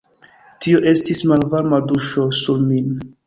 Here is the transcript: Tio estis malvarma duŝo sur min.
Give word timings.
Tio 0.65 0.79
estis 0.91 1.21
malvarma 1.31 1.81
duŝo 1.91 2.27
sur 2.41 2.65
min. 2.71 2.91